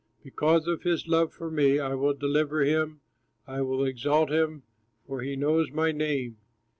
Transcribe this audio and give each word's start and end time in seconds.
"Because 0.23 0.65
of 0.65 0.81
his 0.81 1.07
love 1.07 1.31
for 1.31 1.51
me 1.51 1.77
I 1.77 1.93
will 1.93 2.15
deliver 2.15 2.63
him, 2.63 3.01
I 3.45 3.61
will 3.61 3.85
exalt 3.85 4.31
him, 4.31 4.63
for 5.05 5.21
he 5.21 5.35
knows 5.35 5.69
my 5.71 5.91
name. 5.91 6.37